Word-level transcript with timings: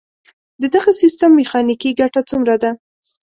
د 0.61 0.63
دغه 0.75 0.91
سیستم 1.01 1.31
میخانیکي 1.39 1.91
ګټه 1.99 2.21
څومره 2.29 2.55
ده؟ 2.61 2.71